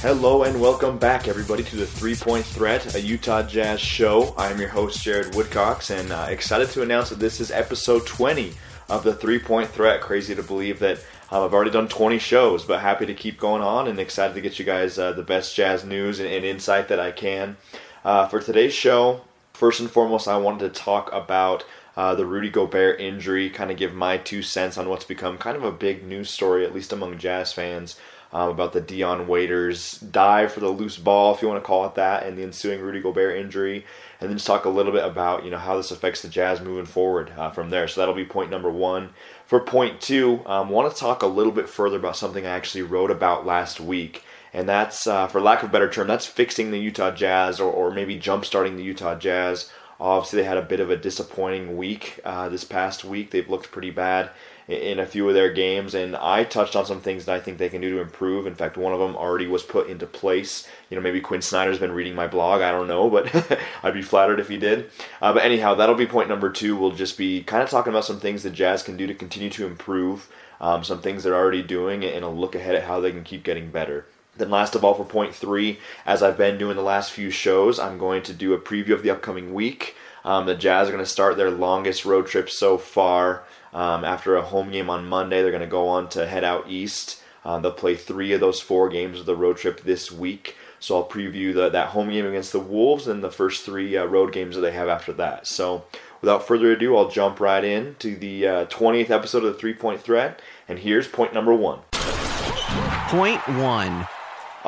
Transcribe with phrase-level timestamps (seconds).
[0.00, 4.32] Hello and welcome back, everybody, to the Three Point Threat, a Utah Jazz show.
[4.38, 8.52] I'm your host, Jared Woodcox, and uh, excited to announce that this is episode 20
[8.88, 10.00] of the Three Point Threat.
[10.00, 10.98] Crazy to believe that
[11.32, 14.40] um, I've already done 20 shows, but happy to keep going on and excited to
[14.40, 17.56] get you guys uh, the best jazz news and, and insight that I can.
[18.04, 19.22] Uh, for today's show,
[19.52, 21.64] first and foremost, I wanted to talk about
[21.96, 25.56] uh, the Rudy Gobert injury, kind of give my two cents on what's become kind
[25.56, 27.98] of a big news story, at least among Jazz fans
[28.32, 31.86] um, about the Dion Waiters dive for the loose ball, if you want to call
[31.86, 33.86] it that, and the ensuing Rudy Gobert injury,
[34.20, 36.60] and then just talk a little bit about you know how this affects the Jazz
[36.60, 37.88] moving forward uh, from there.
[37.88, 39.10] So that'll be point number one.
[39.46, 42.50] For point two, I um, want to talk a little bit further about something I
[42.50, 44.24] actually wrote about last week.
[44.52, 47.70] And that's, uh, for lack of a better term, that's fixing the Utah Jazz or,
[47.70, 49.70] or maybe jump starting the Utah Jazz.
[50.00, 53.30] Obviously, they had a bit of a disappointing week uh, this past week.
[53.30, 54.30] They've looked pretty bad
[54.68, 57.56] in a few of their games, and I touched on some things that I think
[57.56, 58.46] they can do to improve.
[58.46, 60.68] In fact, one of them already was put into place.
[60.90, 62.60] You know, maybe Quin Snyder's been reading my blog.
[62.60, 63.34] I don't know, but
[63.82, 64.90] I'd be flattered if he did.
[65.22, 66.76] Uh, but anyhow, that'll be point number two.
[66.76, 69.50] We'll just be kind of talking about some things the Jazz can do to continue
[69.50, 70.28] to improve,
[70.60, 73.42] um, some things they're already doing, and a look ahead at how they can keep
[73.44, 74.04] getting better.
[74.38, 77.78] Then, last of all, for point three, as I've been doing the last few shows,
[77.78, 79.96] I'm going to do a preview of the upcoming week.
[80.24, 83.44] Um, the Jazz are going to start their longest road trip so far.
[83.72, 86.70] Um, after a home game on Monday, they're going to go on to head out
[86.70, 87.22] east.
[87.44, 90.56] Uh, they'll play three of those four games of the road trip this week.
[90.80, 94.04] So I'll preview the, that home game against the Wolves and the first three uh,
[94.04, 95.46] road games that they have after that.
[95.46, 95.84] So
[96.20, 99.74] without further ado, I'll jump right in to the uh, 20th episode of the Three
[99.74, 100.40] Point Threat.
[100.68, 101.80] And here's point number one.
[101.92, 104.06] Point one.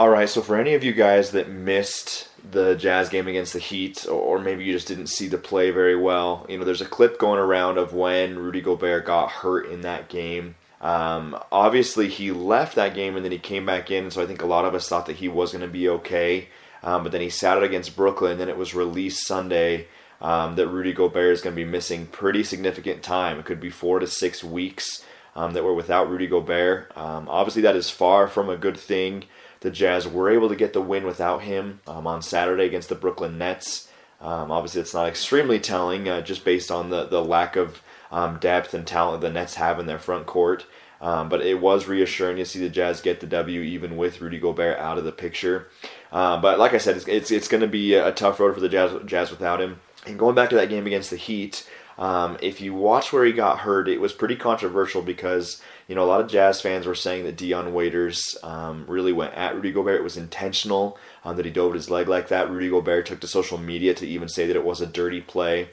[0.00, 3.58] All right, so for any of you guys that missed the Jazz game against the
[3.58, 6.46] Heat, or maybe you just didn't see the play very well.
[6.48, 10.08] You know, there's a clip going around of when Rudy Gobert got hurt in that
[10.08, 10.54] game.
[10.80, 14.40] Um, obviously, he left that game and then he came back in, so I think
[14.40, 16.48] a lot of us thought that he was going to be okay.
[16.82, 19.86] Um, but then he sat out against Brooklyn, and then it was released Sunday
[20.22, 23.38] um, that Rudy Gobert is going to be missing pretty significant time.
[23.38, 25.04] It could be four to six weeks
[25.36, 26.90] um, that we're without Rudy Gobert.
[26.96, 29.24] Um, obviously, that is far from a good thing
[29.60, 32.94] the Jazz were able to get the win without him um, on Saturday against the
[32.94, 33.88] Brooklyn Nets.
[34.20, 38.38] Um, obviously, it's not extremely telling, uh, just based on the, the lack of um,
[38.38, 40.66] depth and talent the Nets have in their front court.
[41.00, 44.38] Um, but it was reassuring to see the Jazz get the W even with Rudy
[44.38, 45.68] Gobert out of the picture.
[46.12, 48.60] Uh, but like I said, it's it's, it's going to be a tough road for
[48.60, 49.80] the Jazz, Jazz without him.
[50.06, 51.66] And going back to that game against the Heat,
[51.98, 56.04] um, if you watch where he got hurt, it was pretty controversial because you know,
[56.04, 59.72] a lot of Jazz fans were saying that Dion Waiters um, really went at Rudy
[59.72, 59.98] Gobert.
[59.98, 62.48] It was intentional um, that he dove his leg like that.
[62.48, 65.70] Rudy Gobert took to social media to even say that it was a dirty play.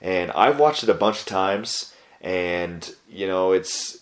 [0.00, 3.98] And I've watched it a bunch of times, and you know, it's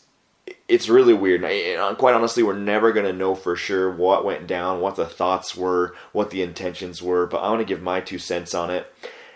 [0.68, 1.42] it's really weird.
[1.42, 5.04] And quite honestly, we're never going to know for sure what went down, what the
[5.04, 7.26] thoughts were, what the intentions were.
[7.26, 8.86] But I want to give my two cents on it.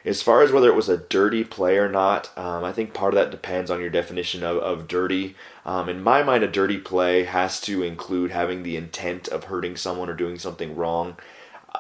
[0.05, 3.13] As far as whether it was a dirty play or not, um, I think part
[3.13, 5.37] of that depends on your definition of, of dirty.
[5.67, 9.77] Um, in my mind, a dirty play has to include having the intent of hurting
[9.77, 11.17] someone or doing something wrong.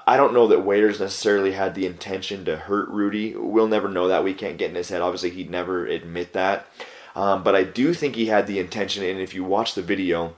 [0.06, 3.34] I don't know that Waiters necessarily had the intention to hurt Rudy.
[3.34, 4.22] We'll never know that.
[4.22, 5.00] We can't get in his head.
[5.00, 6.66] Obviously, he'd never admit that.
[7.16, 10.36] Um, but I do think he had the intention, and if you watch the video,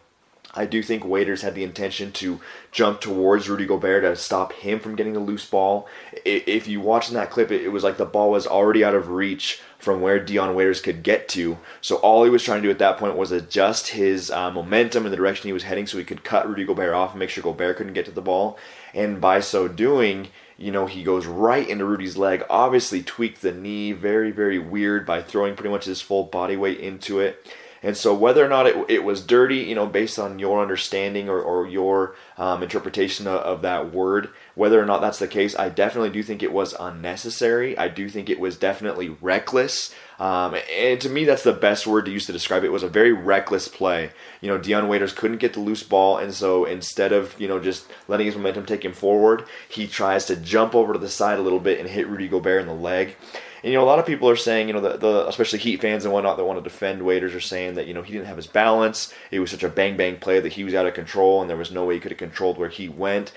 [0.54, 2.40] I do think Waiters had the intention to
[2.70, 5.88] jump towards Rudy Gobert to stop him from getting the loose ball.
[6.24, 9.08] If you watch in that clip, it was like the ball was already out of
[9.08, 11.58] reach from where Dion Waiters could get to.
[11.80, 15.06] So all he was trying to do at that point was adjust his uh, momentum
[15.06, 17.30] in the direction he was heading so he could cut Rudy Gobert off and make
[17.30, 18.58] sure Gobert couldn't get to the ball.
[18.94, 23.52] And by so doing, you know, he goes right into Rudy's leg, obviously tweaked the
[23.52, 27.44] knee, very, very weird by throwing pretty much his full body weight into it.
[27.82, 31.28] And so, whether or not it, it was dirty, you know, based on your understanding
[31.28, 35.56] or, or your um, interpretation of, of, that word, whether or not that's the case,
[35.56, 37.76] I definitely do think it was unnecessary.
[37.76, 39.92] I do think it was definitely reckless.
[40.20, 42.68] Um, and to me, that's the best word to use to describe it.
[42.68, 44.12] It was a very reckless play.
[44.40, 47.58] You know, Dion Waiters couldn't get the loose ball, and so instead of you know
[47.58, 51.40] just letting his momentum take him forward, he tries to jump over to the side
[51.40, 53.16] a little bit and hit Rudy Gobert in the leg.
[53.62, 55.80] And you know, a lot of people are saying, you know, the, the especially Heat
[55.80, 58.26] fans and whatnot that want to defend Waiters are saying that you know he didn't
[58.26, 59.12] have his balance.
[59.30, 61.56] It was such a bang bang play that he was out of control, and there
[61.56, 63.32] was no way he could have controlled where he went.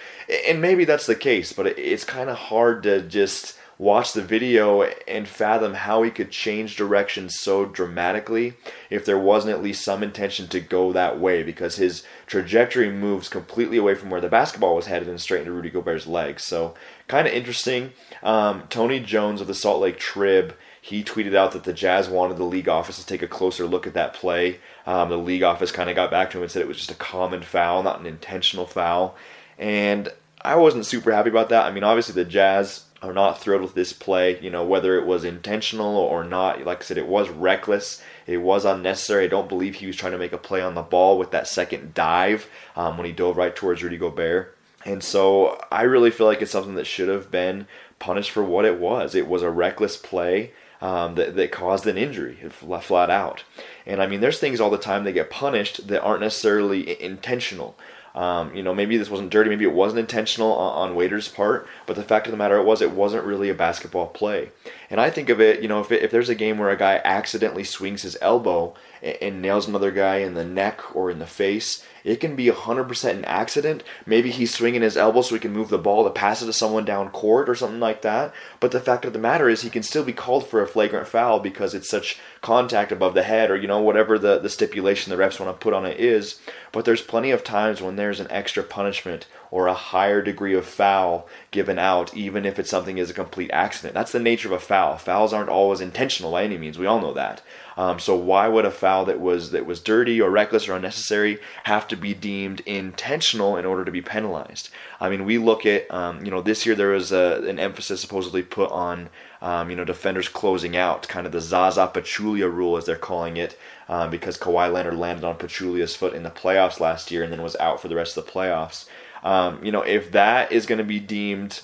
[0.47, 4.83] And maybe that's the case, but it's kind of hard to just watch the video
[5.07, 8.53] and fathom how he could change direction so dramatically
[8.89, 13.27] if there wasn't at least some intention to go that way because his trajectory moves
[13.27, 16.43] completely away from where the basketball was headed and straight into Rudy Gobert's legs.
[16.45, 16.73] So
[17.07, 17.91] kind of interesting.
[18.25, 22.37] Um, Tony Jones of the Salt Lake Trib, he tweeted out that the Jazz wanted
[22.37, 24.59] the league office to take a closer look at that play.
[24.87, 26.91] Um, the league office kind of got back to him and said it was just
[26.91, 29.15] a common foul, not an intentional foul.
[29.59, 30.11] And
[30.41, 31.65] I wasn't super happy about that.
[31.65, 35.05] I mean, obviously the Jazz are not thrilled with this play, you know, whether it
[35.05, 36.65] was intentional or not.
[36.65, 38.01] Like I said, it was reckless.
[38.25, 39.25] It was unnecessary.
[39.25, 41.47] I don't believe he was trying to make a play on the ball with that
[41.47, 44.57] second dive um, when he dove right towards Rudy Gobert.
[44.85, 47.67] And so I really feel like it's something that should have been
[47.99, 49.15] punished for what it was.
[49.15, 50.51] It was a reckless play
[50.81, 53.43] um, that, that caused an injury, flat out.
[53.85, 57.75] And I mean, there's things all the time that get punished that aren't necessarily intentional.
[58.13, 61.67] Um, you know, maybe this wasn't dirty, maybe it wasn't intentional on, on Waiters' part,
[61.85, 64.51] but the fact of the matter was, it wasn't really a basketball play.
[64.89, 66.77] And I think of it, you know, if, it, if there's a game where a
[66.77, 71.19] guy accidentally swings his elbow and, and nails another guy in the neck or in
[71.19, 73.83] the face, it can be 100% an accident.
[74.05, 76.53] Maybe he's swinging his elbow so he can move the ball to pass it to
[76.53, 78.31] someone down court or something like that.
[78.59, 81.07] But the fact of the matter is, he can still be called for a flagrant
[81.07, 85.09] foul because it's such contact above the head or, you know, whatever the, the stipulation
[85.09, 86.39] the refs want to put on it is.
[86.71, 90.65] But there's plenty of times when there's an extra punishment or a higher degree of
[90.65, 93.93] foul given out, even if it's something is a complete accident.
[93.93, 94.97] That's the nature of a foul.
[94.97, 96.77] Fouls aren't always intentional by any means.
[96.77, 97.41] We all know that.
[97.77, 101.39] Um, so why would a foul that was that was dirty or reckless or unnecessary
[101.63, 104.69] have to be deemed intentional in order to be penalized?
[104.99, 108.01] I mean, we look at um, you know this year there was a, an emphasis
[108.01, 109.09] supposedly put on
[109.41, 113.37] um, you know defenders closing out, kind of the Zaza Pachulia rule as they're calling
[113.37, 113.57] it,
[113.89, 117.41] um, because Kawhi Leonard landed on Pachulia's foot in the playoffs last year and then
[117.41, 118.87] was out for the rest of the playoffs.
[119.23, 121.61] Um, you know, if that is going to be deemed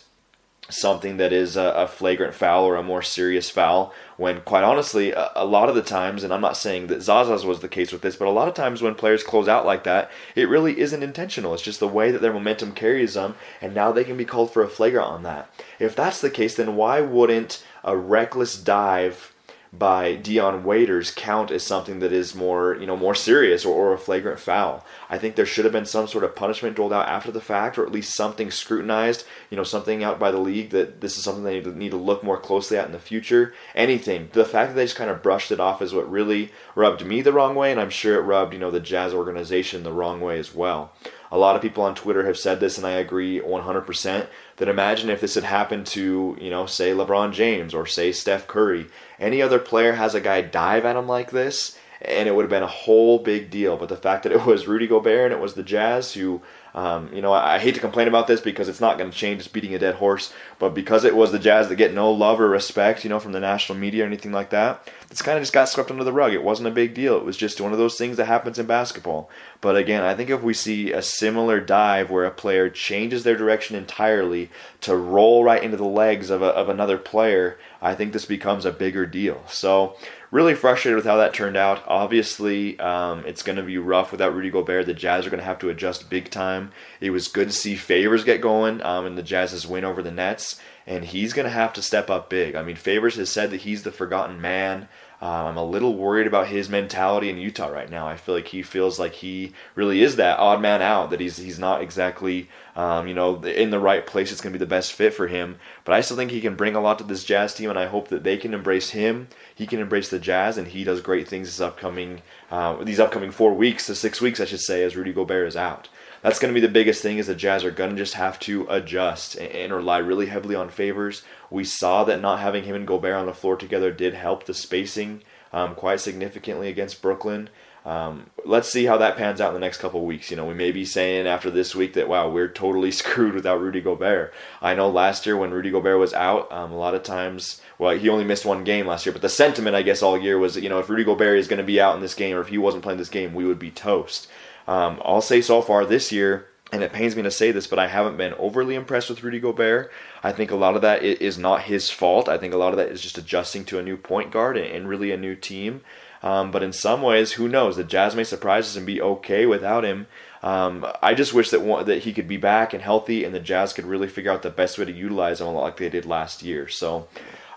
[0.69, 5.11] something that is a, a, flagrant foul or a more serious foul when quite honestly
[5.11, 7.91] a, a, lot of the times and i'm not saying that zaza's was the case
[7.91, 10.79] with this but a lot of times when players close out like that it really
[10.79, 11.53] isn't intentional.
[11.53, 14.51] It's just the way that their momentum carries them and now they can be called
[14.53, 15.49] for a flagrant on that.
[15.79, 19.31] If that's the case then why wouldn't a reckless dive
[19.73, 23.94] by Dion Waiters count as something that is more, you know, more serious or, or,
[23.94, 24.85] a flagrant foul.
[25.09, 27.77] I think there should have been some sort of punishment doled out after the fact,
[27.77, 31.23] or at least something scrutinized, you know, something out by the league that this is
[31.23, 33.53] something they need to, need to look more closely at in the future.
[33.73, 34.29] Anything.
[34.33, 37.21] The fact that they just kind of brushed it off is what really rubbed me
[37.21, 40.19] the wrong way, and I'm sure it rubbed, you know, the Jazz organization the wrong
[40.19, 40.91] way as well.
[41.31, 44.28] A lot of people on Twitter have said this, and I agree 100%.
[44.57, 48.48] That imagine if this had happened to, you know, say LeBron James or say Steph
[48.48, 48.88] Curry.
[49.19, 52.50] Any other player has a guy dive at him like this, and it would have
[52.50, 53.78] been a whole big deal.
[53.78, 56.42] But the fact that it was Rudy Gobert and it was the Jazz who
[56.73, 59.18] um, you know, I, I, hate to complain about this because it's not going to
[59.18, 59.39] change.
[59.39, 60.33] It's beating a dead horse.
[60.57, 63.33] But because it was the Jazz that get no love or respect, you know, from
[63.33, 66.13] the national media or anything like that, it's kind of just got swept under the
[66.13, 66.31] rug.
[66.31, 67.18] It wasn't a big deal.
[67.18, 69.29] It was just one of those things that happens in basketball.
[69.59, 73.35] But again, I think if we see a similar dive where a player changes their
[73.35, 74.50] direction entirely
[74.81, 78.63] to roll right into the legs of, a, of another player, I think this becomes
[78.63, 79.44] a bigger deal.
[79.47, 79.97] So
[80.31, 81.83] really frustrated with how that turned out.
[81.88, 84.86] Obviously, um, it's going to be rough without Rudy Gobert.
[84.86, 86.72] The Jazz are going to have to adjust big time.
[87.01, 90.10] It was good to see Favors get going um, and the Jazz's win over the
[90.10, 92.56] Nets, and he's going to have to step up big.
[92.56, 94.88] I mean, Favors has said that he's the forgotten man.
[95.21, 98.07] Um, I'm a little worried about his mentality in Utah right now.
[98.07, 101.12] I feel like he feels like he really is that odd man out.
[101.12, 104.31] That he's he's not exactly um, you know in the right place.
[104.31, 105.59] It's going to be the best fit for him.
[105.85, 107.85] But I still think he can bring a lot to this Jazz team, and I
[107.85, 109.27] hope that they can embrace him.
[109.53, 113.30] He can embrace the Jazz, and he does great things this upcoming uh, these upcoming
[113.30, 115.87] four weeks, the six weeks I should say, as Rudy Gobert is out
[116.21, 118.40] that's going to be the biggest thing is the Jazz are going to just have
[118.42, 121.23] to adjust and, rely really heavily on favors.
[121.51, 124.53] We saw that not having him and Gobert on the floor together did help the
[124.53, 125.21] spacing
[125.53, 127.49] um, quite significantly against Brooklyn.
[127.83, 130.29] Um, let's see how that pans out in the next couple weeks.
[130.29, 133.59] You know, we may be saying after this week that wow, we're totally screwed without
[133.59, 134.33] Rudy Gobert.
[134.61, 137.97] I know last year when Rudy Gobert was out, um, a lot of times, well,
[137.97, 140.57] he only missed one game last year, but the sentiment, I guess, all year was,
[140.57, 142.49] you know, if Rudy Gobert is going to be out in this game or if
[142.49, 144.27] he wasn't playing this game, we would be toast.
[144.67, 147.80] Um, I'll say so far this year, and it pains me to say this, but
[147.80, 149.92] I haven't been overly impressed with Rudy Gobert.
[150.23, 152.30] I think a lot of that is not his fault.
[152.30, 154.87] I think a lot of that is just adjusting to a new point guard and
[154.87, 155.81] really a new team.
[156.23, 157.75] Um, but in some ways, who knows?
[157.75, 160.07] The Jazz may surprise us and be okay without him.
[160.44, 163.40] Um, I just wish that one, that he could be back and healthy, and the
[163.40, 166.44] Jazz could really figure out the best way to utilize him, like they did last
[166.44, 166.68] year.
[166.68, 167.07] So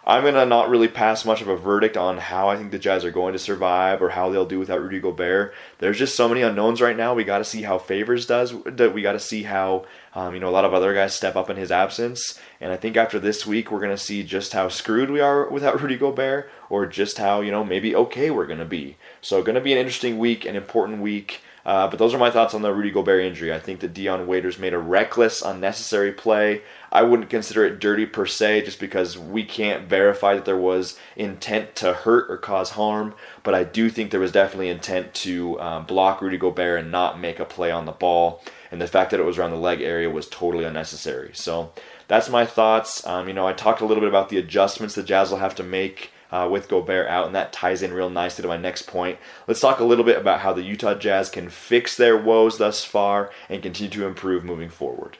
[0.06, 2.78] I'm going to not really pass much of a verdict on how I think the
[2.78, 5.54] Jazz are going to survive or how they'll do without Rudy Gobert.
[5.78, 7.14] There's just so many unknowns right now.
[7.14, 8.52] We got to see how Favors does.
[8.52, 11.48] We got to see how um, you know a lot of other guys step up
[11.48, 12.38] in his absence.
[12.60, 15.48] And I think after this week, we're going to see just how screwed we are
[15.48, 18.98] without Rudy Gobert, or just how you know maybe okay we're going to be.
[19.22, 21.40] So going to be an interesting week, an important week.
[21.64, 23.52] Uh, but those are my thoughts on the Rudy Gobert injury.
[23.52, 26.60] I think that Dion Waiters made a reckless, unnecessary play.
[26.94, 30.96] I wouldn't consider it dirty per se, just because we can't verify that there was
[31.16, 33.16] intent to hurt or cause harm.
[33.42, 37.18] But I do think there was definitely intent to um, block Rudy Gobert and not
[37.18, 38.44] make a play on the ball.
[38.70, 41.32] And the fact that it was around the leg area was totally unnecessary.
[41.34, 41.72] So
[42.06, 43.04] that's my thoughts.
[43.04, 45.56] Um, you know, I talked a little bit about the adjustments the Jazz will have
[45.56, 48.82] to make uh, with Gobert out, and that ties in real nicely to my next
[48.82, 49.18] point.
[49.48, 52.84] Let's talk a little bit about how the Utah Jazz can fix their woes thus
[52.84, 55.18] far and continue to improve moving forward.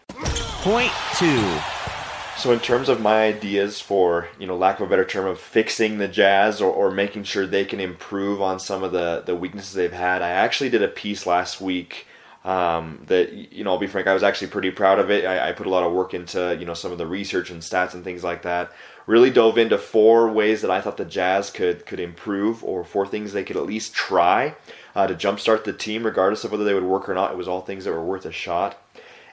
[1.19, 1.59] Two.
[2.39, 5.39] So, in terms of my ideas for, you know, lack of a better term, of
[5.39, 9.37] fixing the Jazz or, or making sure they can improve on some of the, the
[9.37, 12.07] weaknesses they've had, I actually did a piece last week
[12.47, 15.27] um, that you know I'll be frank I was actually pretty proud of it.
[15.27, 17.61] I, I, put a lot of work into you know some of the research and
[17.61, 18.73] stats and things like that.
[19.07, 23.07] Really dove into four ways that I thought the Jazz could could improve or four
[23.07, 24.55] things they could at least try
[24.95, 27.33] uh, to jumpstart the team regardless of whether they would work or not.
[27.33, 28.79] It was all things that were worth a shot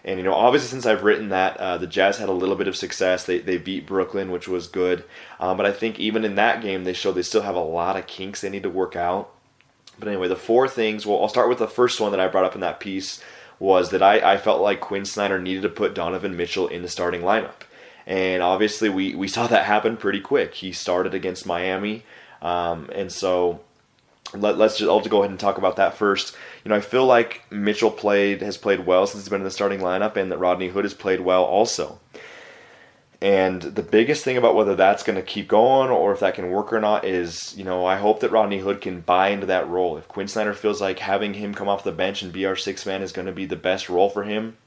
[0.04, 2.68] and you know obviously since I've written that uh, the Jazz had a little bit
[2.68, 5.04] of success they, they beat Brooklyn which was good
[5.40, 7.98] um, but I think even in that game they showed they still have a lot
[7.98, 9.32] of kinks they need to work out
[10.02, 11.06] but anyway, the four things.
[11.06, 13.24] Well, I'll start with the first one that I brought up in that piece
[13.60, 16.88] was that I, I felt like Quin Snyder needed to put Donovan Mitchell in the
[16.90, 17.62] starting lineup.
[18.08, 20.56] And obviously, we, we saw that happen pretty quick.
[20.56, 22.04] He started against Miami.
[22.42, 23.62] Um, and so
[24.34, 26.36] let, us just, I'll go ahead and talk about that first.
[26.64, 29.52] You know, I feel like Mitchell played has played well since he's been in the
[29.52, 32.00] starting lineup, and that Rodney Hood has played well also.
[33.22, 36.50] And the biggest thing about whether that's going to keep going or if that can
[36.50, 39.70] work or not is, you know, I hope that Rodney Hood can buy into that
[39.70, 39.96] role.
[39.96, 42.84] If Quin Snyder feels like having him come off the bench and be our six
[42.84, 44.58] man is going to be the best role for him,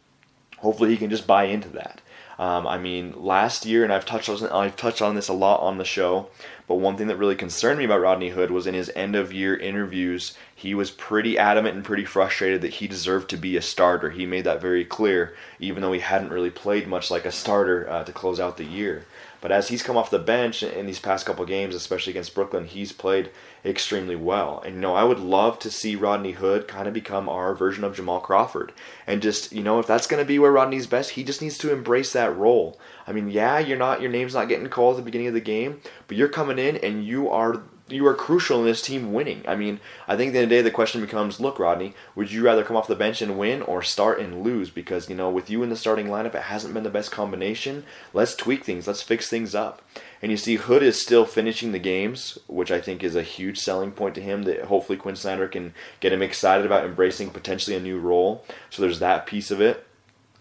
[0.59, 2.01] hopefully he can just buy into that.
[2.39, 5.61] Um, I mean, last year, and I've touched on I've touched on this a lot
[5.61, 6.29] on the show,
[6.67, 9.33] but one thing that really concerned me about Rodney Hood was in his end of
[9.33, 13.63] year interviews, he was pretty adamant and pretty frustrated that he deserved to be a
[13.63, 14.11] starter.
[14.11, 17.89] He made that very clear, even though he hadn't really played much like a starter
[17.89, 19.05] uh, to close out the year.
[19.45, 22.65] But as he's come off the bench in these past couple games, especially against Brooklyn,
[22.65, 23.31] he's played
[23.63, 24.63] extremely well.
[24.65, 27.85] And you know, I would love to see Rodney Hood kind of become our version
[27.85, 28.73] of Jamal Crawford.
[29.07, 31.59] And just, you know, if that's going to be where Rodney's best, he just needs
[31.59, 32.81] to embrace that role.
[33.07, 35.41] I mean, yeah, you're not your name's not getting called at the beginning of the
[35.41, 39.43] game, but you're coming in and you are you are crucial in this team winning.
[39.47, 41.95] I mean, I think at the end of the day, the question becomes: Look, Rodney,
[42.15, 44.71] would you rather come off the bench and win or start and lose?
[44.71, 47.85] Because you know, with you in the starting lineup, it hasn't been the best combination.
[48.15, 48.87] Let's tweak things.
[48.87, 49.83] Let's fix things up.
[50.23, 53.59] And you see, Hood is still finishing the games, which I think is a huge
[53.59, 54.45] selling point to him.
[54.45, 58.45] That hopefully Quin Snyder can get him excited about embracing potentially a new role.
[58.71, 59.87] So there's that piece of it.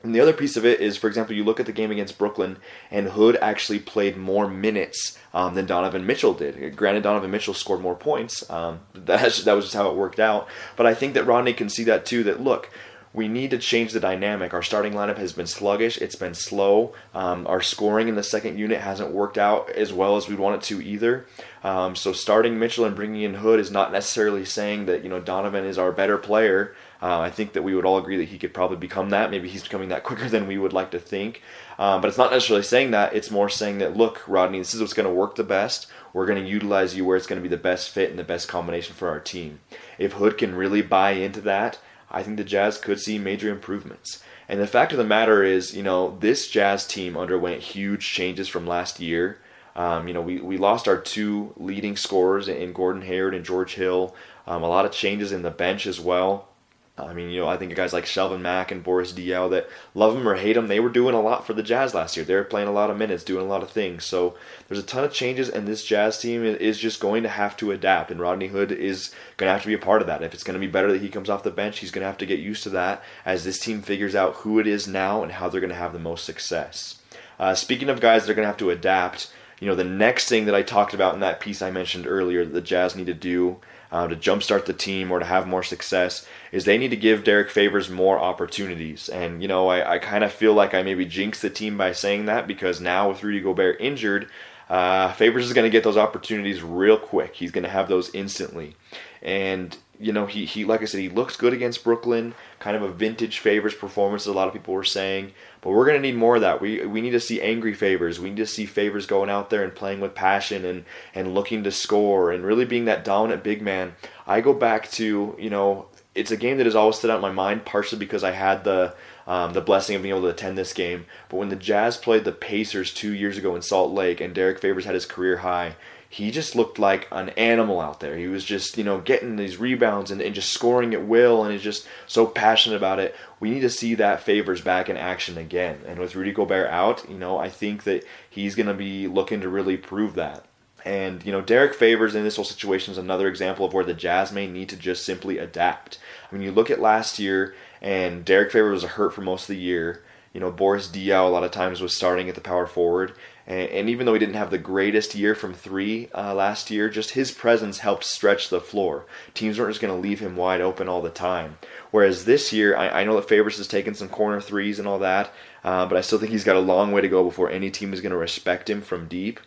[0.03, 2.17] And the other piece of it is, for example, you look at the game against
[2.17, 2.57] Brooklyn,
[2.91, 6.75] and Hood actually played more minutes um, than Donovan Mitchell did.
[6.75, 8.47] Granted, Donovan Mitchell scored more points.
[8.49, 10.47] Um, that, that was just how it worked out.
[10.75, 12.23] But I think that Rodney can see that too.
[12.23, 12.69] That look,
[13.13, 14.53] we need to change the dynamic.
[14.53, 15.97] Our starting lineup has been sluggish.
[15.99, 16.93] It's been slow.
[17.13, 20.55] Um, our scoring in the second unit hasn't worked out as well as we'd want
[20.55, 21.27] it to either.
[21.63, 25.21] Um, so starting Mitchell and bringing in Hood is not necessarily saying that you know
[25.21, 26.75] Donovan is our better player.
[27.03, 29.29] Uh, I think that we would all agree that he could probably become that.
[29.29, 31.41] Maybe he's becoming that quicker than we would like to think.
[31.77, 33.13] Um, but it's not necessarily saying that.
[33.13, 35.87] It's more saying that, look, Rodney, this is what's going to work the best.
[36.13, 38.23] We're going to utilize you where it's going to be the best fit and the
[38.23, 39.59] best combination for our team.
[39.97, 41.77] If Hood can really buy into that,
[42.09, 44.23] I think the Jazz could see major improvements.
[44.47, 48.47] And the fact of the matter is, you know, this Jazz team underwent huge changes
[48.47, 49.39] from last year.
[49.75, 53.73] Um, you know, we, we lost our two leading scorers in Gordon Hayward and George
[53.75, 54.15] Hill.
[54.47, 56.47] Um, a lot of changes in the bench as well.
[56.95, 60.15] I mean, you know, I think guys like Shelvin Mack and Boris Diaw that love
[60.15, 62.23] him or hate him, they were doing a lot for the Jazz last year.
[62.23, 64.05] They were playing a lot of minutes, doing a lot of things.
[64.05, 64.35] So
[64.67, 67.71] there's a ton of changes, and this Jazz team is just going to have to
[67.71, 68.11] adapt.
[68.11, 70.21] And Rodney Hood is going to have to be a part of that.
[70.21, 72.07] If it's going to be better that he comes off the bench, he's going to
[72.07, 75.23] have to get used to that as this team figures out who it is now
[75.23, 76.99] and how they're going to have the most success.
[77.39, 80.29] Uh, speaking of guys that are going to have to adapt, you know, the next
[80.29, 83.07] thing that I talked about in that piece I mentioned earlier that the Jazz need
[83.07, 83.57] to do
[83.93, 87.23] uh, to jumpstart the team or to have more success is they need to give
[87.23, 89.07] Derrick Favors more opportunities.
[89.07, 91.91] And, you know, I, I kind of feel like I maybe jinxed the team by
[91.91, 94.27] saying that because now with Rudy Gobert injured,
[94.69, 97.35] uh, Favors is going to get those opportunities real quick.
[97.35, 98.75] He's going to have those instantly.
[99.21, 102.83] And, you know, he, he, like I said, he looks good against Brooklyn, kind of
[102.83, 105.31] a vintage Favors performance, a lot of people were saying.
[105.61, 106.59] But we're going to need more of that.
[106.59, 108.19] We, we need to see angry Favors.
[108.19, 111.63] We need to see Favors going out there and playing with passion and, and looking
[111.63, 113.95] to score and really being that dominant big man.
[114.27, 117.21] I go back to, you know, it's a game that has always stood out in
[117.21, 118.95] my mind, partially because I had the
[119.27, 121.05] um, the blessing of being able to attend this game.
[121.29, 124.59] But when the Jazz played the Pacers two years ago in Salt Lake and Derrick
[124.59, 125.75] Favors had his career high,
[126.13, 128.15] he just looked like an animal out there.
[128.15, 131.51] He was just, you know, getting these rebounds and, and just scoring at will and
[131.51, 133.15] he's just so passionate about it.
[133.39, 135.79] We need to see that Favors back in action again.
[135.87, 139.41] And with Rudy Gobert out, you know, I think that he's going to be looking
[139.41, 140.45] to really prove that.
[140.85, 143.95] And, you know, Derrick Favors in this whole situation is another example of where the
[143.95, 145.97] Jazz may need to just simply adapt.
[146.31, 149.55] I mean, you look at last year, and Derrick Favors was hurt for most of
[149.55, 150.03] the year.
[150.33, 153.13] You know, Boris Diaw a lot of times was starting at the power forward.
[153.45, 156.89] And, and even though he didn't have the greatest year from three uh, last year,
[156.89, 159.05] just his presence helped stretch the floor.
[159.35, 161.57] Teams weren't just going to leave him wide open all the time.
[161.91, 164.99] Whereas this year, I, I know that Favors has taken some corner threes and all
[164.99, 165.31] that,
[165.63, 167.93] uh, but I still think he's got a long way to go before any team
[167.93, 169.39] is going to respect him from deep.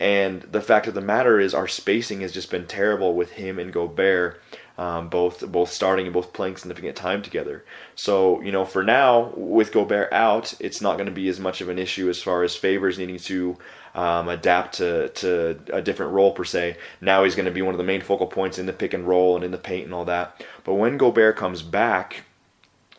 [0.00, 3.58] And the fact of the matter is, our spacing has just been terrible with him
[3.58, 4.42] and Gobert,
[4.78, 7.64] um, both both starting and both playing significant time together.
[7.94, 11.60] So you know, for now, with Gobert out, it's not going to be as much
[11.60, 13.56] of an issue as far as favors needing to
[13.94, 16.76] um, adapt to to a different role per se.
[17.00, 19.06] Now he's going to be one of the main focal points in the pick and
[19.06, 20.44] roll and in the paint and all that.
[20.64, 22.24] But when Gobert comes back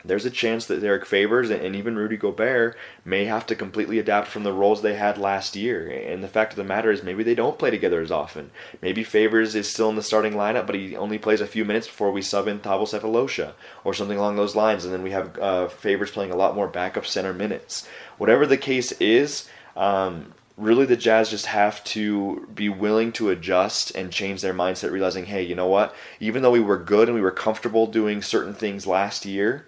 [0.04, 4.28] there's a chance that Derrick Favors and even Rudy Gobert may have to completely adapt
[4.28, 5.88] from the roles they had last year.
[5.88, 8.50] And the fact of the matter is, maybe they don't play together as often.
[8.82, 11.86] Maybe Favors is still in the starting lineup, but he only plays a few minutes
[11.86, 14.84] before we sub in Thabo Sefolosha or something along those lines.
[14.84, 17.88] And then we have uh, Favors playing a lot more backup center minutes.
[18.18, 23.94] Whatever the case is, um, really the Jazz just have to be willing to adjust
[23.94, 25.94] and change their mindset, realizing, hey, you know what?
[26.20, 29.66] Even though we were good and we were comfortable doing certain things last year,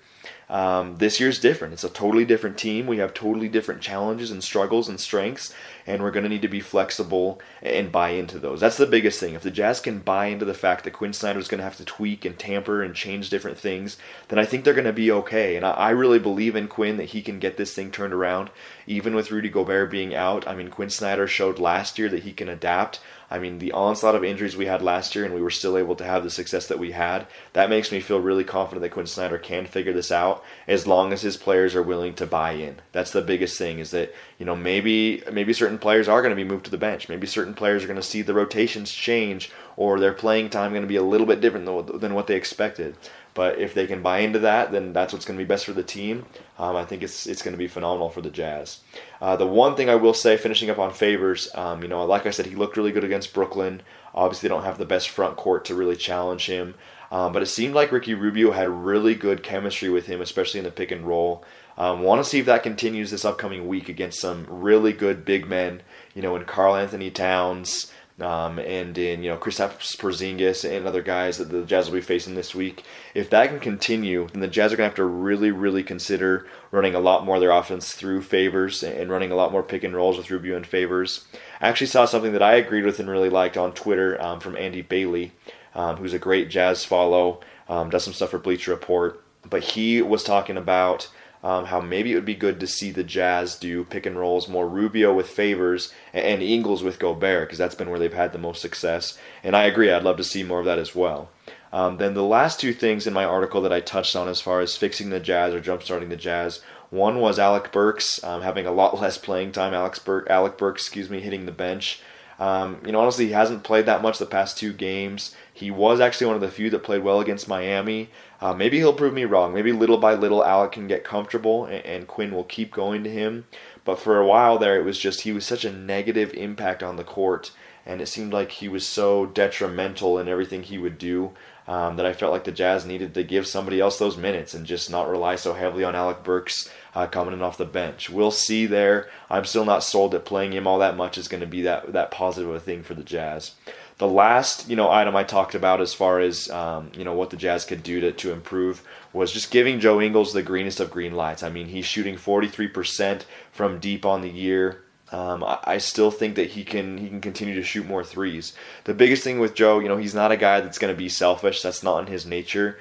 [0.48, 1.72] um, this year's different.
[1.72, 2.86] It's a totally different team.
[2.86, 5.52] We have totally different challenges and struggles and strengths,
[5.86, 8.60] and we're going to need to be flexible and buy into those.
[8.60, 9.34] That's the biggest thing.
[9.34, 11.76] If the Jazz can buy into the fact that Quin Snyder is going to have
[11.78, 13.96] to tweak and tamper and change different things,
[14.28, 15.56] then I think they're going to be okay.
[15.56, 18.50] And I, I really believe in Quin that he can get this thing turned around,
[18.86, 20.46] even with Rudy Gobert being out.
[20.46, 23.00] I mean, Quin Snyder showed last year that he can adapt.
[23.30, 25.96] I mean, the onslaught of injuries we had last year, and we were still able
[25.96, 27.26] to have the success that we had.
[27.54, 31.12] That makes me feel really confident that Quin Snyder can figure this out, as long
[31.12, 32.76] as his players are willing to buy in.
[32.92, 33.80] That's the biggest thing.
[33.80, 36.78] Is that you know maybe maybe certain players are going to be moved to the
[36.78, 37.08] bench.
[37.08, 40.82] Maybe certain players are going to see the rotations change, or their playing time going
[40.82, 41.66] to be a little bit different
[42.00, 42.96] than, what they expected.
[43.36, 45.74] But if they can buy into that, then that's what's going to be best for
[45.74, 46.24] the team.
[46.58, 48.80] Um, I think it's it's going to be phenomenal for the Jazz.
[49.20, 52.24] Uh, the one thing I will say, finishing up on favors, um, you know, like
[52.24, 53.82] I said, he looked really good against Brooklyn.
[54.14, 56.74] Obviously, they don't have the best front court to really challenge him.
[57.12, 60.64] Um, but it seemed like Ricky Rubio had really good chemistry with him, especially in
[60.64, 61.44] the pick and roll.
[61.78, 65.46] Um, Want to see if that continues this upcoming week against some really good big
[65.46, 65.82] men.
[66.14, 71.38] You know, in Karl-Anthony Towns, um, and in you know Kristaps Porzingis and other guys
[71.38, 72.84] that the Jazz will be facing this week.
[73.14, 76.46] If that can continue, then the Jazz are going to have to really, really consider
[76.70, 79.84] running a lot more of their offense through favors and running a lot more pick
[79.84, 81.26] and rolls with Rubio and favors.
[81.60, 84.56] I actually saw something that I agreed with and really liked on Twitter um, from
[84.56, 85.32] Andy Bailey,
[85.74, 89.22] um, who's a great Jazz follow, um, does some stuff for Bleacher Report.
[89.48, 91.08] But he was talking about
[91.42, 94.48] um, how maybe it would be good to see the Jazz do pick and rolls
[94.48, 98.38] more Rubio with favors and Ingles with Gobert because that's been where they've had the
[98.38, 99.18] most success.
[99.42, 101.30] And I agree, I'd love to see more of that as well.
[101.72, 104.60] Um, then the last two things in my article that I touched on as far
[104.60, 108.72] as fixing the Jazz or jumpstarting the Jazz, one was Alec Burks um, having a
[108.72, 109.74] lot less playing time.
[109.74, 112.00] Alex Burke, Alec Burks, excuse me, hitting the bench.
[112.38, 115.34] Um, you know, honestly, he hasn't played that much the past two games.
[115.56, 118.10] He was actually one of the few that played well against Miami.
[118.42, 119.54] Uh, maybe he'll prove me wrong.
[119.54, 123.10] Maybe little by little, Alec can get comfortable, and, and Quin will keep going to
[123.10, 123.46] him.
[123.82, 126.96] But for a while there, it was just he was such a negative impact on
[126.96, 127.52] the court,
[127.86, 131.32] and it seemed like he was so detrimental in everything he would do.
[131.68, 134.64] Um, that I felt like the Jazz needed to give somebody else those minutes and
[134.64, 138.08] just not rely so heavily on Alec Burks uh, coming in off the bench.
[138.08, 139.08] We'll see there.
[139.28, 141.92] I'm still not sold that playing him all that much is going to be that
[141.92, 143.56] that positive a thing for the Jazz.
[143.98, 147.30] The last you know item I talked about as far as um, you know what
[147.30, 148.82] the Jazz could do to, to improve
[149.12, 151.42] was just giving Joe Ingles the greenest of green lights.
[151.42, 154.84] I mean, he's shooting 43% from deep on the year.
[155.12, 158.52] Um, I, I, still think that he can he can continue to shoot more threes.
[158.84, 161.08] The biggest thing with Joe, you know, he's not a guy that's going to be
[161.08, 161.62] selfish.
[161.62, 162.78] That's not in his nature.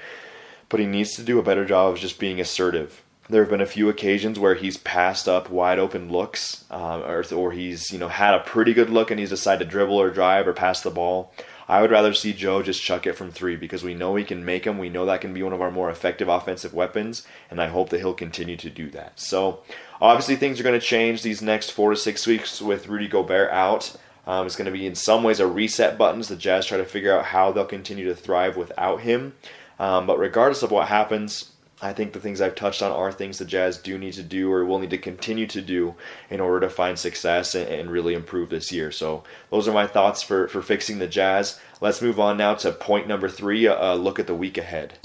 [0.68, 3.04] But he needs to do a better job of just being assertive.
[3.28, 7.24] There have been a few occasions where he's passed up wide open looks, um, or,
[7.34, 10.12] or he's you know had a pretty good look and he's decided to dribble or
[10.12, 11.34] drive or pass the ball.
[11.68, 14.46] I would rather see Joe just chuck it from three because we know he can
[14.46, 14.78] make them.
[14.78, 17.90] We know that can be one of our more effective offensive weapons, and I hope
[17.90, 19.20] that he'll continue to do that.
[19.20, 19.62] So,
[20.00, 23.50] obviously, things are going to change these next four to six weeks with Rudy Gobert
[23.52, 23.96] out.
[24.28, 26.20] Um, it's going to be in some ways a reset button.
[26.20, 29.34] as the Jazz try to figure out how they'll continue to thrive without him.
[29.80, 33.38] Um, but regardless of what happens, I think the things I've touched on are things
[33.38, 35.96] the Jazz do need to do or will need to continue to do
[36.30, 38.92] in order to find success and, and, really improve this year.
[38.92, 41.60] So those are my thoughts for, for fixing the Jazz.
[41.82, 44.98] Let's move on now to point number three a look at the week ahead.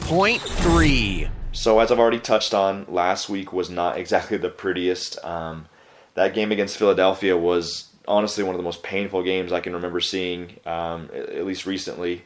[0.00, 1.28] Point three.
[1.52, 5.22] So as I've already touched on, last week was not exactly the prettiest.
[5.24, 5.66] Um,
[6.14, 10.00] that game against Philadelphia was honestly one of the most painful games I can remember
[10.00, 12.24] seeing, um, at least recently.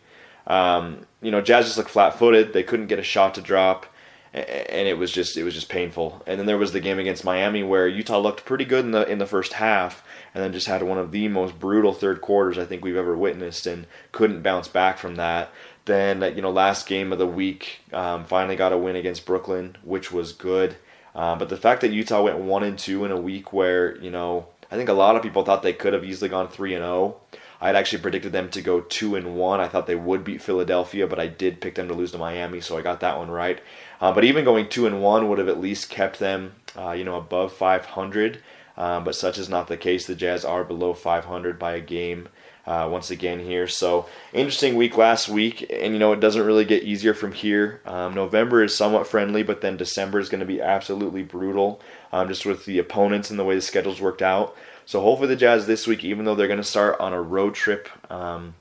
[0.49, 2.53] Um, you know, Jazz just looked flat-footed.
[2.53, 3.87] They couldn't get a shot to drop,
[4.33, 6.23] and it was just it was just painful.
[6.27, 9.07] And then there was the game against Miami where Utah looked pretty good in the
[9.09, 10.03] in the first half,
[10.35, 13.17] and then just had one of the most brutal third quarters I think we've ever
[13.17, 15.51] witnessed, and couldn't bounce back from that.
[15.85, 19.77] Then you know, last game of the week, um, finally got a win against Brooklyn,
[19.83, 20.77] which was good.
[21.15, 24.11] Uh, but the fact that Utah went one and two in a week where you
[24.11, 26.83] know I think a lot of people thought they could have easily gone three and
[26.83, 26.93] zero.
[26.93, 29.61] Oh, I had actually predicted them to go two and one.
[29.61, 32.61] I thought they would beat Philadelphia, but I did pick them to lose to Miami,
[32.61, 33.61] so I got that one right.
[34.01, 37.05] Uh, but even going two and one would have at least kept them, uh, you
[37.05, 38.41] know, above 500.
[38.77, 40.07] Um, but such is not the case.
[40.07, 42.29] The Jazz are below 500 by a game.
[42.65, 43.67] Uh, once again here.
[43.67, 47.81] So interesting week last week, and you know it doesn't really get easier from here.
[47.87, 51.81] Um, November is somewhat friendly, but then December is going to be absolutely brutal,
[52.13, 54.55] um, just with the opponents and the way the schedules worked out.
[54.89, 57.55] So hopefully the Jazz this week, even though they're going to start on a road
[57.55, 58.55] trip um,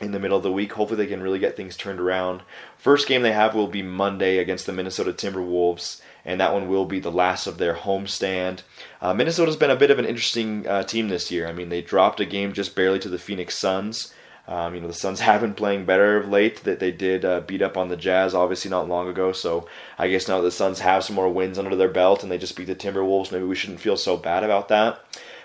[0.00, 2.40] in the middle of the week, hopefully they can really get things turned around.
[2.78, 6.86] First game they have will be Monday against the Minnesota Timberwolves, and that one will
[6.86, 8.62] be the last of their homestand.
[9.02, 11.46] Uh, Minnesota's been a bit of an interesting uh, team this year.
[11.46, 14.14] I mean, they dropped a game just barely to the Phoenix Suns.
[14.48, 16.64] Um, you know, the Suns have been playing better of late.
[16.64, 19.32] That they did uh, beat up on the Jazz, obviously not long ago.
[19.32, 19.68] So
[19.98, 22.56] I guess now the Suns have some more wins under their belt, and they just
[22.56, 23.30] beat the Timberwolves.
[23.30, 25.04] Maybe we shouldn't feel so bad about that.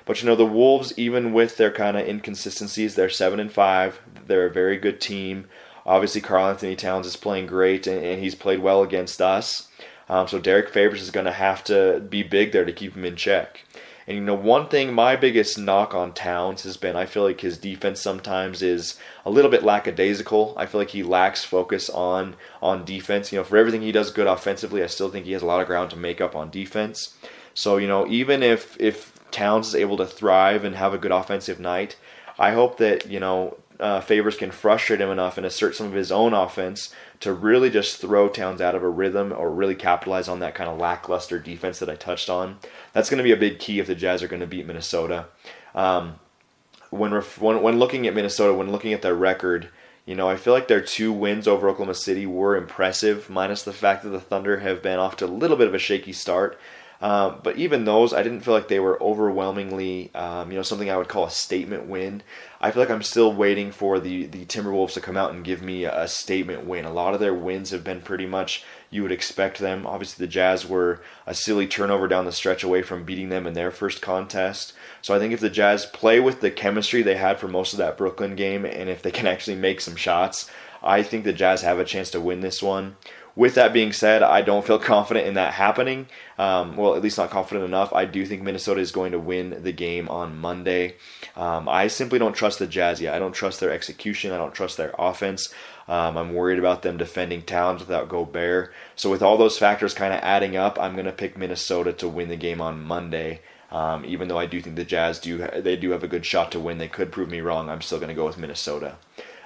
[0.09, 4.01] But you know, the Wolves, even with their kind of inconsistencies, they're seven and five.
[4.25, 5.45] They're a very good team.
[5.85, 9.67] Obviously, Karl-Anthony Towns is playing great, and, and he's played well against us.
[10.09, 13.05] Um, so Derek Favors is going to have to be big there to keep him
[13.05, 13.63] in check.
[14.07, 17.41] And you know, one thing, my biggest knock on Towns has been I feel like
[17.41, 20.55] his defense sometimes is a little bit lackadaisical.
[20.57, 23.31] I feel like he lacks focus on on defense.
[23.31, 25.61] You know, for everything he does good offensively, I still think he has a lot
[25.61, 27.13] of ground to make up on defense.
[27.53, 31.11] So you know, even if if Towns is able to thrive and have a good
[31.11, 31.95] offensive night.
[32.37, 35.93] I hope that you know uh, Favors can frustrate him enough and assert some of
[35.93, 40.27] his own offense to really just throw Towns out of a rhythm or really capitalize
[40.27, 42.59] on that kind of lackluster defense that I touched on.
[42.93, 45.25] That's going to be a big key if the Jazz are going to beat Minnesota.
[45.75, 46.19] Um,
[46.89, 49.69] when, when when looking at Minnesota, when looking at their record,
[50.05, 53.73] you know, I feel like their two wins over Oklahoma City were impressive, minus the
[53.73, 56.59] fact that the Thunder have been off to a little bit of a shaky start.
[57.01, 60.89] Um, but even those, I didn't feel like they were overwhelmingly, um, you know, something
[60.89, 62.23] I would call a statement win.
[62.59, 65.61] I feel like I'm still waiting for the the Timberwolves to come out and give
[65.61, 66.83] me a, a statement win.
[66.83, 69.87] A lot of their wins have been pretty much you would expect them.
[69.87, 73.53] Obviously, the Jazz were a silly turnover down the stretch away from beating them in
[73.53, 74.73] their first contest.
[75.01, 77.79] So I think if the Jazz play with the chemistry they had for most of
[77.79, 80.49] that Brooklyn game, and if they can actually make some shots,
[80.83, 82.97] I think the Jazz have a chance to win this one.
[83.39, 86.07] With that being said, I don't feel confident in that happening.
[86.37, 87.93] Um, well, at least not confident enough.
[87.93, 90.95] I do think Minnesota is going to win the game on Monday.
[91.37, 93.13] Um, I simply don't trust the Jazz yet.
[93.13, 94.33] I don't trust their execution.
[94.33, 95.53] I don't trust their offense.
[95.87, 98.73] Um, I'm worried about them defending Towns without Gobert.
[98.97, 102.09] So with all those factors kind of adding up, I'm going to pick Minnesota to
[102.09, 103.39] win the game on Monday.
[103.71, 106.51] Um, even though I do think the Jazz do they do have a good shot
[106.51, 107.69] to win, they could prove me wrong.
[107.69, 108.97] I'm still going to go with Minnesota.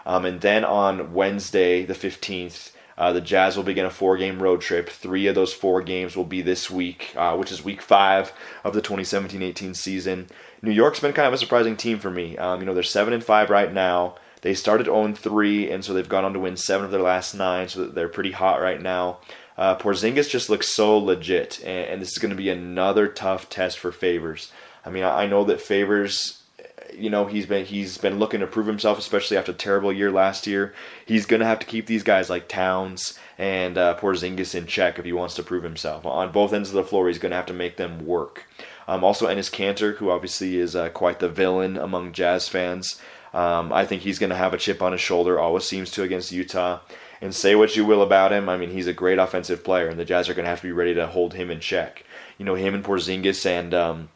[0.04, 2.72] Um, and then on Wednesday, the 15th,
[3.04, 4.88] uh, the Jazz will begin a four game road trip.
[4.88, 8.32] Three of those four games will be this week, uh, which is week five
[8.64, 10.28] of the 2017 18 season.
[10.62, 12.38] New York's been kind of a surprising team for me.
[12.38, 14.16] Um, you know, they're 7 and 5 right now.
[14.40, 17.34] They started 0 3, and so they've gone on to win seven of their last
[17.34, 19.20] nine, so they're pretty hot right now.
[19.58, 23.50] Uh, Porzingis just looks so legit, and, and this is going to be another tough
[23.50, 24.50] test for Favors.
[24.86, 26.43] I mean, I, I know that Favors
[26.98, 30.12] you know he's been he's been looking to prove himself, especially after a terrible year
[30.12, 30.74] last year.
[31.06, 35.06] He's gonna have to keep these guys like Towns and uh, Porzingis in check if
[35.06, 36.06] he wants to prove himself.
[36.06, 38.46] On both ends of the floor, he's gonna have to make them work.
[38.88, 43.00] Um, also, Enes Kanter, who obviously is uh, quite the villain among Jazz fans.
[43.34, 45.40] Um, I think he's going to have a chip on his shoulder.
[45.40, 46.80] Always seems to against Utah.
[47.22, 49.98] And say what you will about him, I mean he's a great offensive player, and
[49.98, 52.06] the Jazz are going to have to be ready to hold him in check.
[52.38, 54.10] You know him and Porzingis and um,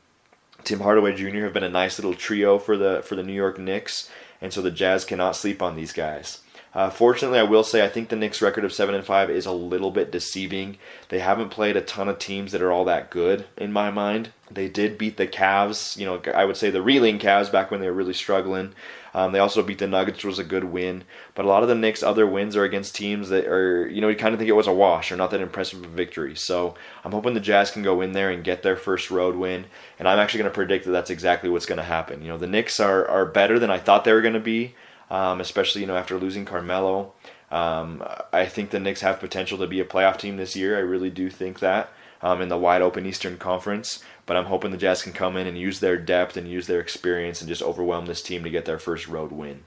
[0.67, 1.45] Tim Hardaway Jr.
[1.45, 4.10] have been a nice little trio for the for the New York Knicks,
[4.41, 6.39] and so the Jazz cannot sleep on these guys.
[6.73, 9.45] Uh, fortunately, I will say I think the Knicks' record of seven and five is
[9.45, 10.77] a little bit deceiving.
[11.10, 14.30] They haven't played a ton of teams that are all that good in my mind.
[14.49, 17.82] They did beat the Cavs, you know, I would say the reeling Cavs back when
[17.82, 18.73] they were really struggling.
[19.13, 21.03] Um, they also beat the Nuggets, which was a good win.
[21.34, 24.10] But a lot of the Knicks' other wins are against teams that are, you know,
[24.10, 26.36] you kind of think it was a wash or not that impressive of a victory.
[26.36, 29.65] So I'm hoping the Jazz can go in there and get their first road win.
[29.97, 32.21] And I'm actually going to predict that that's exactly what's going to happen.
[32.21, 34.75] You know, the Knicks are, are better than I thought they were going to be,
[35.10, 37.13] um, especially, you know, after losing Carmelo.
[37.50, 40.76] Um, I think the Knicks have potential to be a playoff team this year.
[40.76, 41.89] I really do think that
[42.22, 44.04] um, in the wide open Eastern Conference.
[44.26, 46.82] But I'm hoping the Jazz can come in and use their depth and use their
[46.82, 49.63] experience and just overwhelm this team to get their first road win.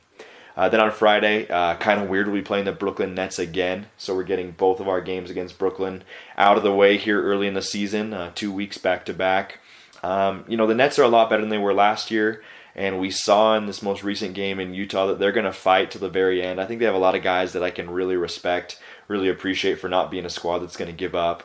[0.56, 3.86] Uh, then on Friday, uh, kind of weird, we'll be playing the Brooklyn Nets again.
[3.96, 6.02] So we're getting both of our games against Brooklyn
[6.36, 9.60] out of the way here early in the season, uh, two weeks back to back.
[10.02, 12.42] Um, you know, the Nets are a lot better than they were last year.
[12.80, 15.90] And we saw in this most recent game in Utah that they're going to fight
[15.90, 16.58] to the very end.
[16.58, 19.78] I think they have a lot of guys that I can really respect, really appreciate
[19.78, 21.42] for not being a squad that's going to give up.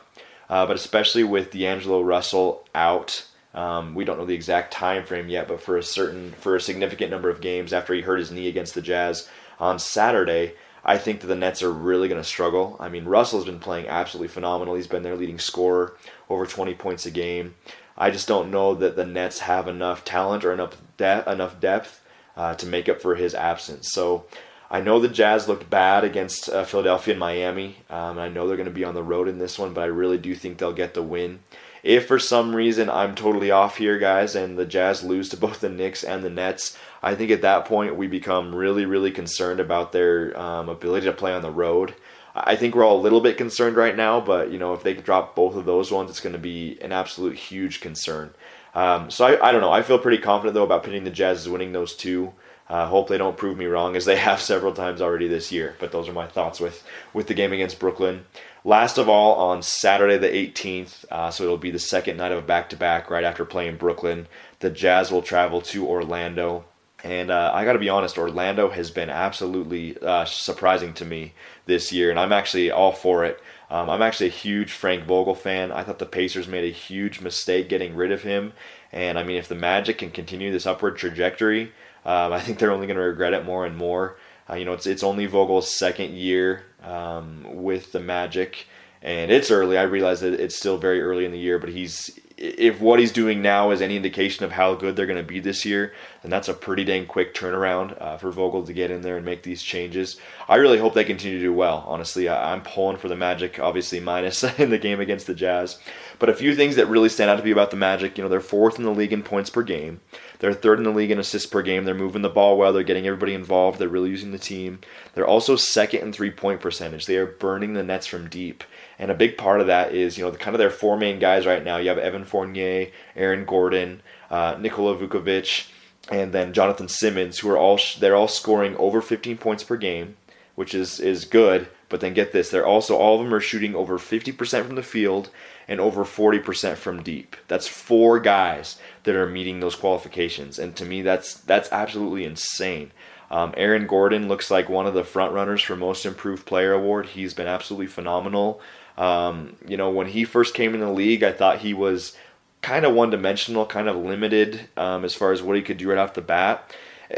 [0.48, 5.28] Uh, but especially with D'Angelo Russell out, um, we don't know the exact time frame
[5.28, 8.30] yet, but for a certain for a significant number of games after he hurt his
[8.32, 9.28] knee against the Jazz
[9.60, 10.54] on Saturday,
[10.86, 12.78] I think that the Nets are really going to struggle.
[12.80, 14.74] I mean, Russell's been playing absolutely phenomenal.
[14.74, 15.98] He's been their leading scorer,
[16.30, 17.56] over 20 points a game.
[17.98, 22.02] I just don't know that the Nets have enough talent or enough de- enough depth
[22.36, 23.92] uh, to make up for his absence.
[23.92, 24.26] So
[24.70, 27.76] I know the Jazz looked bad against uh, Philadelphia and Miami.
[27.88, 29.86] Um, I know they're going to be on the road in this one, but I
[29.86, 31.40] really do think they'll get the win.
[31.82, 35.60] If for some reason I'm totally off here, guys, and the Jazz lose to both
[35.60, 39.60] the Knicks and the Nets, I think at that point we become really, really concerned
[39.60, 41.94] about their um, ability to play on the road.
[42.44, 44.94] I think we're all a little bit concerned right now, but you know if they
[44.94, 48.34] drop both of those ones, it's going to be an absolute huge concern.
[48.74, 49.72] Um, so I, I don't know.
[49.72, 52.32] I feel pretty confident though about pinning the Jazz as winning those two.
[52.68, 55.76] Uh, hope they don't prove me wrong, as they have several times already this year.
[55.78, 58.26] But those are my thoughts with with the game against Brooklyn.
[58.64, 62.38] Last of all, on Saturday the 18th, uh, so it'll be the second night of
[62.38, 64.26] a back to back right after playing Brooklyn.
[64.58, 66.64] The Jazz will travel to Orlando.
[67.04, 71.34] And uh, I got to be honest, Orlando has been absolutely uh, surprising to me
[71.66, 73.40] this year, and I'm actually all for it.
[73.70, 75.72] Um, I'm actually a huge Frank Vogel fan.
[75.72, 78.54] I thought the Pacers made a huge mistake getting rid of him,
[78.92, 81.72] and I mean, if the Magic can continue this upward trajectory,
[82.04, 84.16] um, I think they're only going to regret it more and more.
[84.48, 88.66] Uh, you know, it's it's only Vogel's second year um, with the Magic,
[89.02, 89.76] and it's early.
[89.76, 93.12] I realize that it's still very early in the year, but he's if what he's
[93.12, 96.30] doing now is any indication of how good they're going to be this year, then
[96.30, 99.42] that's a pretty dang quick turnaround uh, for Vogel to get in there and make
[99.42, 100.20] these changes.
[100.46, 101.84] I really hope they continue to do well.
[101.86, 105.78] Honestly, I, am pulling for the Magic, obviously minus in the game against the Jazz.
[106.18, 108.28] But a few things that really stand out to me about the Magic, you know,
[108.28, 110.00] they're fourth in the league in points per game.
[110.38, 111.84] They're third in the league in assists per game.
[111.84, 112.74] They're moving the ball well.
[112.74, 113.78] They're getting everybody involved.
[113.78, 114.80] They're really using the team.
[115.14, 117.06] They're also second in three point percentage.
[117.06, 118.62] They are burning the nets from deep.
[118.98, 121.18] And a big part of that is, you know, the kind of their four main
[121.18, 121.76] guys right now.
[121.76, 125.70] You have Evan Fournier, Aaron Gordon, uh, Nikola Vucevic,
[126.10, 130.16] and then Jonathan Simmons, who are all they're all scoring over 15 points per game,
[130.54, 131.68] which is is good.
[131.88, 134.82] But then get this, they're also all of them are shooting over 50% from the
[134.82, 135.30] field
[135.68, 137.36] and over 40% from deep.
[137.46, 142.92] That's four guys that are meeting those qualifications, and to me, that's that's absolutely insane.
[143.30, 147.06] Um, Aaron Gordon looks like one of the front runners for Most Improved Player award.
[147.06, 148.60] He's been absolutely phenomenal.
[148.96, 152.16] Um, you know, when he first came in the league, I thought he was
[152.62, 155.90] kind of one dimensional, kind of limited um, as far as what he could do
[155.90, 156.74] right off the bat.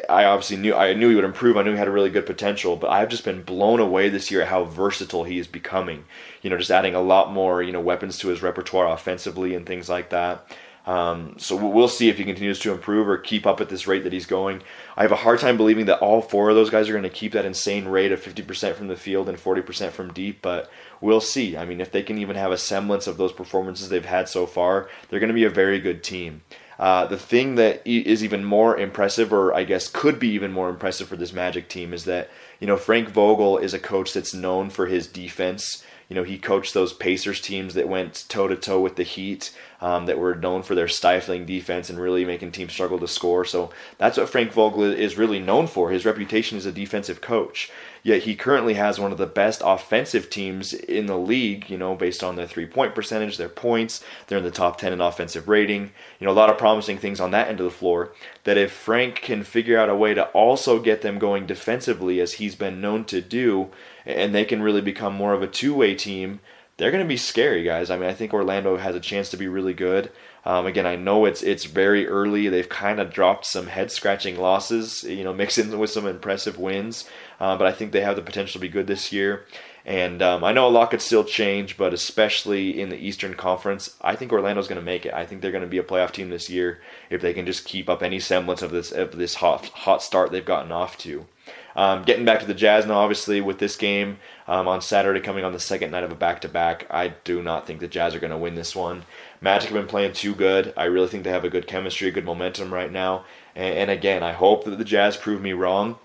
[0.08, 1.56] I obviously knew I knew he would improve.
[1.56, 4.30] I knew he had a really good potential, but I've just been blown away this
[4.30, 6.04] year at how versatile he is becoming.
[6.42, 9.64] You know, just adding a lot more you know weapons to his repertoire offensively and
[9.64, 10.44] things like that.
[10.88, 14.04] Um, so we'll see if he continues to improve or keep up at this rate
[14.04, 14.62] that he's going.
[14.96, 17.10] I have a hard time believing that all four of those guys are going to
[17.10, 20.70] keep that insane rate of 50% from the field and 40% from deep, but
[21.02, 21.58] we'll see.
[21.58, 24.46] I mean, if they can even have a semblance of those performances they've had so
[24.46, 26.40] far, they're going to be a very good team.
[26.78, 30.70] Uh, the thing that is even more impressive, or I guess could be even more
[30.70, 34.32] impressive for this Magic team, is that you know Frank Vogel is a coach that's
[34.32, 38.56] known for his defense you know, he coached those Pacers teams that went toe to
[38.56, 42.52] toe with the Heat, um, that were known for their stifling defense and really making
[42.52, 43.44] teams struggle to score.
[43.44, 45.90] So that's what Frank Vogel is really known for.
[45.90, 47.70] His reputation as a defensive coach.
[48.02, 51.94] Yet he currently has one of the best offensive teams in the league, you know,
[51.94, 54.02] based on their three point percentage, their points.
[54.26, 55.90] They're in the top 10 in offensive rating.
[56.18, 58.12] You know, a lot of promising things on that end of the floor.
[58.44, 62.34] That if Frank can figure out a way to also get them going defensively, as
[62.34, 63.70] he's been known to do,
[64.06, 66.40] and they can really become more of a two way team,
[66.78, 67.90] they're going to be scary, guys.
[67.90, 70.10] I mean, I think Orlando has a chance to be really good.
[70.44, 72.48] Um, again, I know it's it's very early.
[72.48, 77.08] They've kind of dropped some head scratching losses, you know, mixing with some impressive wins.
[77.40, 79.44] Uh, but I think they have the potential to be good this year.
[79.84, 83.96] And um, I know a lot could still change, but especially in the Eastern Conference,
[84.02, 85.14] I think Orlando's going to make it.
[85.14, 87.64] I think they're going to be a playoff team this year if they can just
[87.64, 91.26] keep up any semblance of this of this hot hot start they've gotten off to.
[91.78, 95.44] Um, getting back to the Jazz now, obviously, with this game um, on Saturday coming
[95.44, 98.16] on the second night of a back to back, I do not think the Jazz
[98.16, 99.04] are going to win this one.
[99.40, 100.74] Magic have been playing too good.
[100.76, 103.26] I really think they have a good chemistry, good momentum right now.
[103.54, 106.00] And, and again, I hope that the Jazz prove me wrong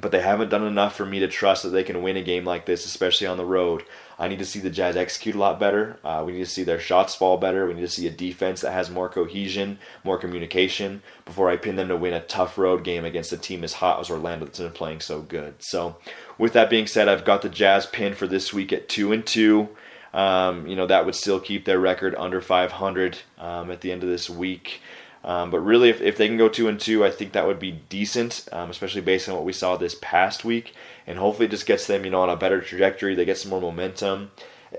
[0.00, 2.44] but they haven't done enough for me to trust that they can win a game
[2.44, 3.84] like this, especially on the road.
[4.18, 5.98] I need to see the Jazz execute a lot better.
[6.04, 7.66] Uh, we need to see their shots fall better.
[7.66, 11.76] We need to see a defense that has more cohesion, more communication before I pin
[11.76, 14.58] them to win a tough road game against a team as hot as Orlando that's
[14.58, 15.54] been playing so good.
[15.58, 15.96] So,
[16.36, 19.26] with that being said, I've got the Jazz pinned for this week at two and
[19.26, 19.68] two.
[20.14, 24.02] Um, you know that would still keep their record under 500 um, at the end
[24.02, 24.80] of this week.
[25.24, 27.58] Um, but really, if, if they can go two and two, I think that would
[27.58, 30.74] be decent, um, especially based on what we saw this past week.
[31.06, 33.14] And hopefully, it just gets them, you know, on a better trajectory.
[33.14, 34.30] They get some more momentum.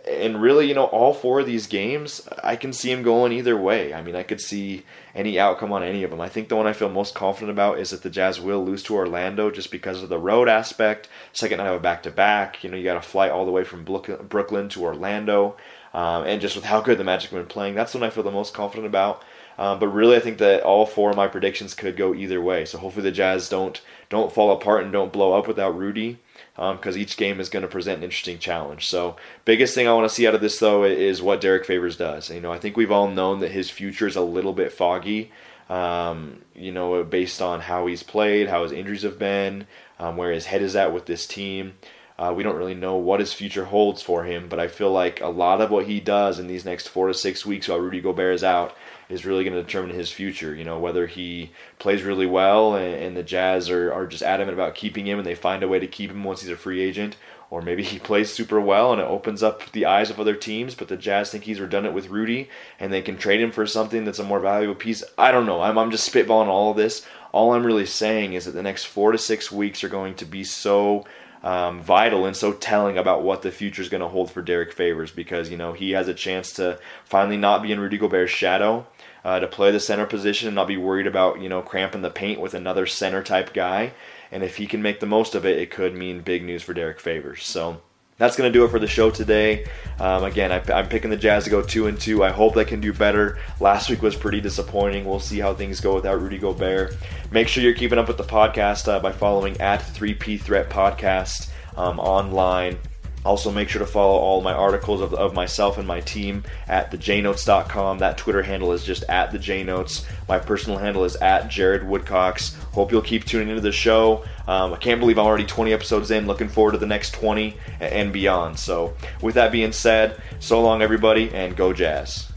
[0.07, 3.57] And really, you know, all four of these games, I can see them going either
[3.57, 3.91] way.
[3.91, 4.83] I mean, I could see
[5.15, 6.21] any outcome on any of them.
[6.21, 8.83] I think the one I feel most confident about is that the Jazz will lose
[8.83, 11.09] to Orlando just because of the road aspect.
[11.33, 12.63] Second night of a back to back.
[12.63, 15.57] You know, you got to fly all the way from Brooklyn to Orlando.
[15.91, 18.11] Um, and just with how good the Magic have been playing, that's the one I
[18.11, 19.23] feel the most confident about.
[19.59, 22.63] Um, but really, I think that all four of my predictions could go either way.
[22.63, 26.17] So hopefully the Jazz don't don't fall apart and don't blow up without Rudy,
[26.55, 28.87] because um, each game is going to present an interesting challenge.
[28.87, 31.97] So biggest thing I want to see out of this though is what Derrick Favors
[31.97, 32.29] does.
[32.29, 35.29] You know, I think we've all known that his future is a little bit foggy.
[35.69, 39.67] Um, you know, based on how he's played, how his injuries have been,
[39.99, 41.73] um, where his head is at with this team.
[42.17, 45.21] Uh, we don't really know what his future holds for him, but I feel like
[45.21, 48.01] a lot of what he does in these next four to six weeks while Rudy
[48.01, 48.75] Gobert is out
[49.09, 50.53] is really going to determine his future.
[50.53, 54.53] You know, whether he plays really well and, and, the Jazz are, are just adamant
[54.53, 56.81] about keeping him and they find a way to keep him once he's a free
[56.81, 57.17] agent,
[57.49, 60.75] or maybe he plays super well and it opens up the eyes of other teams,
[60.75, 64.05] but the Jazz think he's redundant with Rudy and they can trade him for something
[64.05, 65.03] that's a more valuable piece.
[65.17, 65.61] I don't know.
[65.61, 67.05] I'm, I'm just spitballing all of this.
[67.31, 70.25] All I'm really saying is that the next four to six weeks are going to
[70.25, 71.05] be so
[71.43, 74.73] um, vital and so telling about what the future is going to hold for Derrick
[74.73, 78.31] Favors because you know he has a chance to finally not be in Rudy Gobert's
[78.31, 78.85] shadow
[79.23, 82.09] uh, to play the center position and not be worried about you know cramping the
[82.09, 83.93] paint with another center type guy.
[84.31, 86.73] And if he can make the most of it, it could mean big news for
[86.73, 87.43] Derrick Favors.
[87.45, 87.81] So
[88.19, 89.65] that's going to do it for the show today.
[89.99, 92.23] Um, again, I, am picking the Jazz to go two and two.
[92.23, 93.39] I hope they can do better.
[93.59, 95.05] Last week was pretty disappointing.
[95.05, 96.95] We'll see how things go without Rudy Gobert.
[97.31, 101.49] Make sure you're keeping up with the podcast uh, by following at 3P Threat Podcast
[101.77, 102.77] um, online
[103.25, 106.91] also, make sure to follow all my articles of, of myself and my team at
[106.91, 107.99] thejnotes.com.
[107.99, 110.05] That Twitter handle is just at thejnotes.
[110.27, 112.55] My personal handle is at Jared Woodcocks.
[112.71, 114.23] Hope you'll keep tuning into the show.
[114.47, 116.27] Um, I can't believe I'm already 20 episodes in.
[116.27, 118.57] Looking forward to the next 20 and beyond.
[118.57, 122.28] So, with that being said, so long, everybody, and go Jazz.